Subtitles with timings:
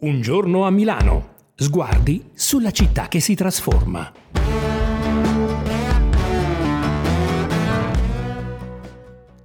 [0.00, 1.30] Un giorno a Milano.
[1.56, 4.12] Sguardi sulla città che si trasforma.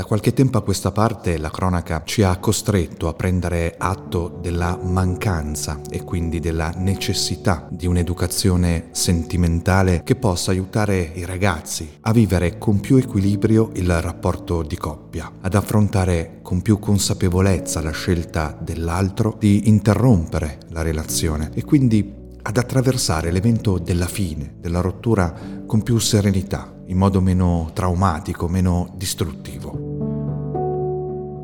[0.00, 4.78] Da qualche tempo a questa parte la cronaca ci ha costretto a prendere atto della
[4.82, 12.56] mancanza e quindi della necessità di un'educazione sentimentale che possa aiutare i ragazzi a vivere
[12.56, 19.36] con più equilibrio il rapporto di coppia, ad affrontare con più consapevolezza la scelta dell'altro
[19.38, 25.32] di interrompere la relazione e quindi ad attraversare l'evento della fine, della rottura
[25.66, 29.89] con più serenità, in modo meno traumatico, meno distruttivo.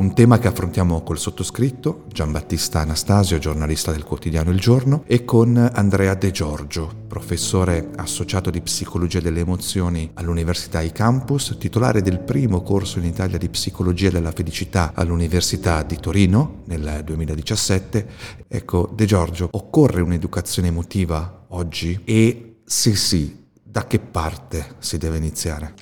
[0.00, 5.58] Un tema che affrontiamo col sottoscritto, Giambattista Anastasio, giornalista del quotidiano Il Giorno, e con
[5.58, 12.98] Andrea De Giorgio, professore associato di psicologia delle emozioni all'Università iCampus, titolare del primo corso
[12.98, 18.08] in Italia di psicologia della felicità all'Università di Torino nel 2017.
[18.48, 22.00] Ecco, De Giorgio, occorre un'educazione emotiva oggi?
[22.06, 25.74] E se sì, da che parte si deve iniziare?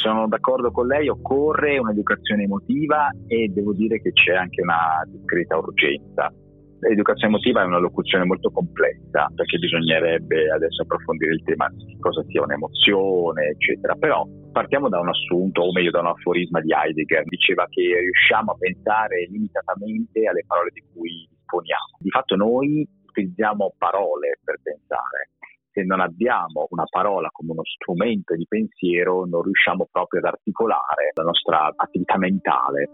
[0.00, 5.58] Sono d'accordo con lei, occorre un'educazione emotiva e devo dire che c'è anche una discreta
[5.58, 6.32] urgenza.
[6.80, 12.24] L'educazione emotiva è una locuzione molto complessa perché bisognerebbe adesso approfondire il tema di cosa
[12.28, 13.94] sia un'emozione, eccetera.
[13.96, 18.52] Però partiamo da un assunto, o meglio da un aforisma di Heidegger, diceva che riusciamo
[18.52, 22.00] a pensare limitatamente alle parole di cui disponiamo.
[22.00, 25.36] Di fatto noi utilizziamo parole per pensare
[25.72, 31.12] se non abbiamo una parola come uno strumento di pensiero non riusciamo proprio ad articolare
[31.14, 32.88] la nostra attività mentale.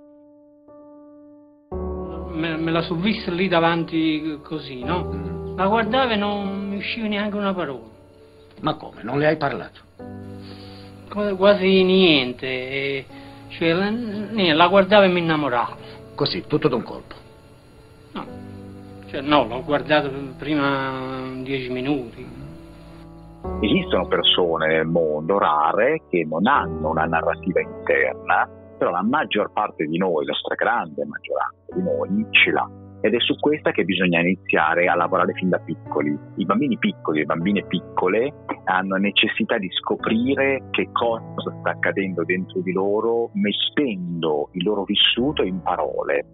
[2.30, 5.54] Me, me la sono vista lì davanti così, no?
[5.56, 7.94] La guardavo e non mi usciva neanche una parola.
[8.60, 9.02] Ma come?
[9.02, 9.80] Non le hai parlato?
[11.08, 13.06] Quasi niente.
[13.48, 13.90] Cioè, la,
[14.54, 15.76] la guardavo e mi innamoravo.
[16.14, 17.14] Così, tutto d'un colpo?
[18.12, 18.26] No.
[19.06, 22.44] Cioè, no, l'ho guardato prima dieci minuti.
[23.60, 29.86] Esistono persone nel mondo rare che non hanno una narrativa interna, però la maggior parte
[29.86, 32.68] di noi, la stragrande maggioranza di noi, ce l'ha.
[33.00, 36.18] Ed è su questa che bisogna iniziare a lavorare fin da piccoli.
[36.36, 38.32] I bambini piccoli, le bambine piccole
[38.64, 45.42] hanno necessità di scoprire che cosa sta accadendo dentro di loro mettendo il loro vissuto
[45.42, 46.24] in parole.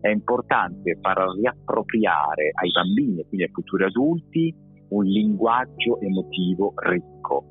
[0.00, 4.54] È importante far riappropriare ai bambini e quindi ai futuri adulti
[4.92, 7.44] un linguaggio emotivo ricco.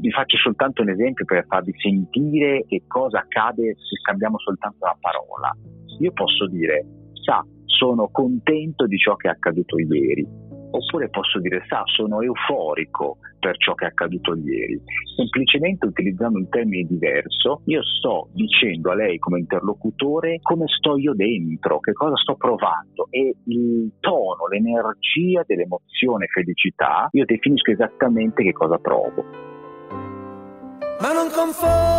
[0.00, 4.96] Vi faccio soltanto un esempio per farvi sentire che cosa accade se scambiamo soltanto una
[5.00, 5.56] parola.
[5.98, 6.86] Io posso dire,
[7.24, 10.26] sa, sono contento di ciò che è accaduto ieri,
[10.70, 14.80] oppure posso dire sa sono euforico per ciò che è accaduto ieri.
[15.16, 21.14] Semplicemente utilizzando un termine diverso, io sto dicendo a lei come interlocutore come sto io
[21.14, 28.52] dentro, che cosa sto provando e il tono, l'energia dell'emozione felicità, io definisco esattamente che
[28.52, 29.24] cosa provo.
[31.00, 31.98] Ma non confondere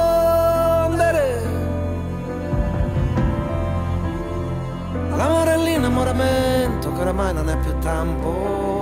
[5.16, 8.79] l'amore e l'innamoramento che oramai non è più tempo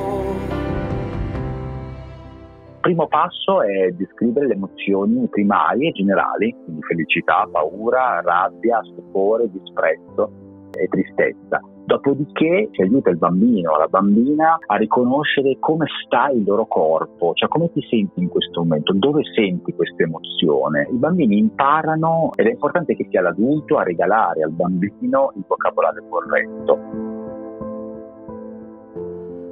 [2.87, 10.31] primo passo è descrivere le emozioni primarie e generali, quindi felicità, paura, rabbia, stupore, disprezzo
[10.71, 11.59] e tristezza.
[11.83, 17.33] Dopodiché si aiuta il bambino o la bambina a riconoscere come sta il loro corpo,
[17.33, 20.87] cioè come ti senti in questo momento, dove senti questa emozione.
[20.89, 26.03] I bambini imparano ed è importante che sia l'adulto a regalare al bambino il vocabolario
[26.07, 27.16] corretto.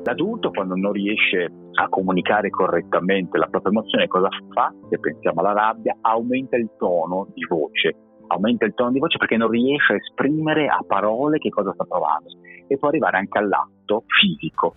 [0.06, 4.72] L'adulto quando non riesce a comunicare correttamente la propria emozione cosa fa?
[4.88, 7.96] Se pensiamo alla rabbia, aumenta il tono di voce,
[8.28, 11.86] aumenta il tono di voce perché non riesce a esprimere a parole che cosa sta
[11.86, 12.30] provando
[12.68, 14.76] e può arrivare anche all'atto fisico.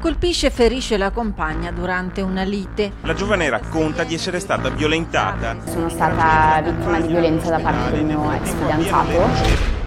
[0.00, 2.90] Colpisce e ferisce la compagna durante una lite.
[3.02, 5.56] La giovane racconta di essere stata violentata.
[5.60, 9.77] Sono stata vittima di violenza da parte del mio ex fidanzato.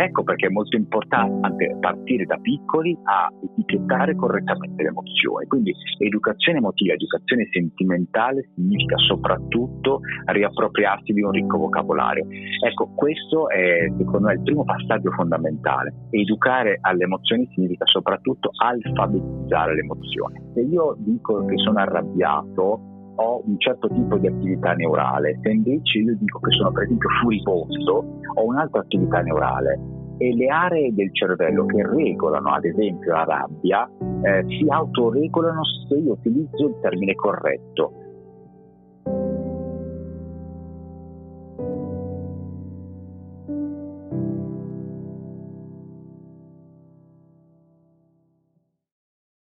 [0.00, 5.46] Ecco perché è molto importante partire da piccoli a etichettare correttamente le emozioni.
[5.46, 12.24] Quindi educazione emotiva, educazione sentimentale significa soprattutto riappropriarsi di un ricco vocabolario.
[12.64, 15.92] Ecco, questo è secondo me il primo passaggio fondamentale.
[16.12, 20.40] Educare alle emozioni significa soprattutto alfabetizzare le emozioni.
[20.54, 25.98] Se io dico che sono arrabbiato, ho un certo tipo di attività neurale, se invece
[25.98, 31.14] io dico che sono per esempio furibondo, ho un'altra attività neurale e le aree del
[31.14, 33.88] cervello che regolano ad esempio la rabbia
[34.22, 38.09] eh, si autoregolano se io utilizzo il termine corretto.